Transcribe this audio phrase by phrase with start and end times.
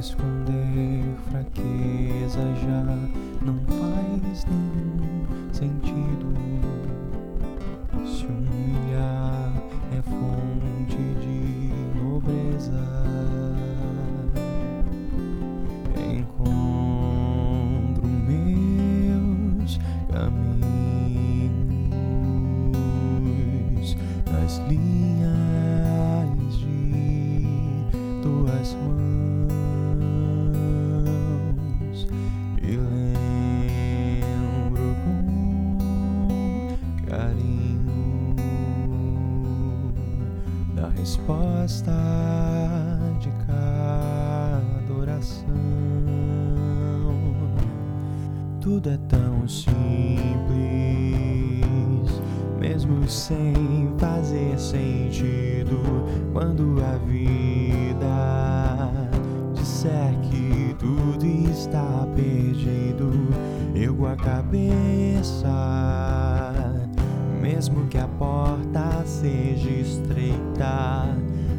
[0.00, 2.82] Esconder fraqueza já
[3.44, 6.32] não faz nenhum sentido.
[8.06, 9.52] Se humilhar
[9.92, 12.82] é fonte de nobreza.
[16.10, 19.78] Encontro meus
[20.10, 20.78] caminhos
[24.32, 27.84] nas linhas de
[28.22, 29.09] tuas mãos
[41.00, 41.96] resposta
[43.18, 45.46] de cada oração.
[48.60, 49.72] Tudo é tão simples,
[52.58, 55.80] mesmo sem fazer sentido.
[56.34, 58.90] Quando a vida
[59.54, 63.10] disser que tudo está perdido,
[63.74, 65.48] ergo a cabeça,
[67.40, 68.49] mesmo que a porta
[69.04, 71.16] seja estreita,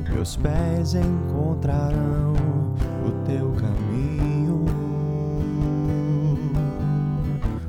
[0.10, 2.34] meus pés encontrarão
[3.06, 4.66] o teu caminho.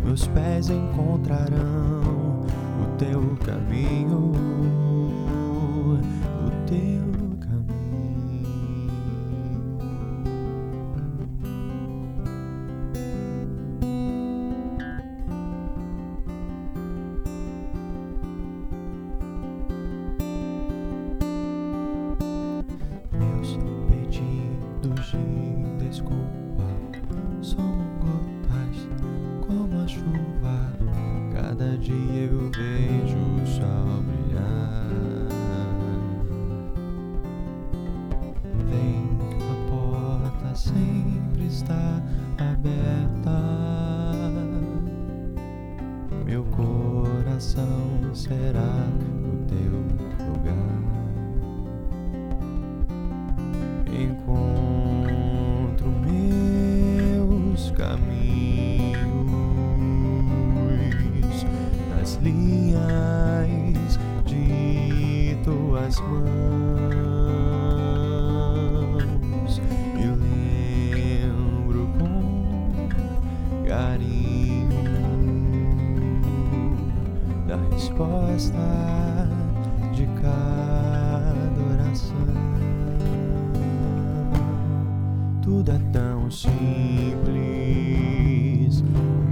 [0.05, 2.43] Meus pés encontrarão
[2.81, 4.33] o teu caminho,
[47.43, 49.73] coração será o teu
[50.29, 50.55] lugar.
[53.93, 54.71] Encontro
[56.07, 59.03] meus caminhos
[61.91, 67.12] nas linhas de tuas mãos
[77.83, 79.29] resposta
[79.93, 82.15] de cada oração.
[85.43, 86.55] Tudo é tão simples,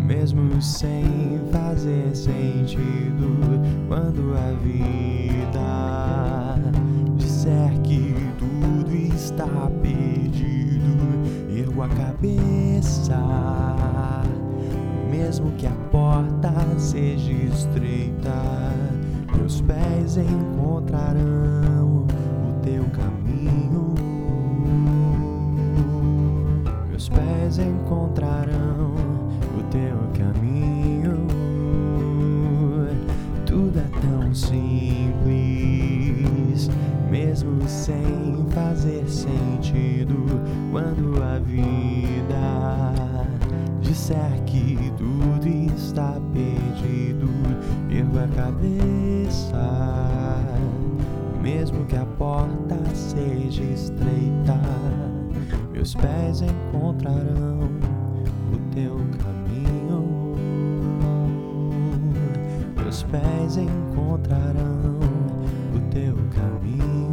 [0.05, 3.39] mesmo sem fazer sentido.
[3.87, 6.59] Quando a vida
[7.17, 9.47] disser que tudo está
[9.81, 10.91] perdido,
[11.57, 13.17] ergo a cabeça,
[15.11, 18.31] mesmo que a porta seja estreita,
[19.37, 23.95] meus pés encontrarão o teu caminho.
[26.89, 28.95] Meus pés encontrarão
[29.59, 31.27] o teu caminho.
[33.45, 34.61] Tudo é tão simples,
[37.11, 40.41] mesmo sem fazer sentido.
[40.71, 42.90] Quando a vida
[43.91, 47.29] disser que tudo está perdido,
[47.91, 49.57] ergo a cabeça,
[51.43, 54.61] mesmo que a porta seja estreita
[55.81, 57.71] meus pés encontrarão
[58.53, 60.37] o teu caminho.
[62.77, 64.99] Meus pés encontrarão
[65.75, 67.10] o teu caminho.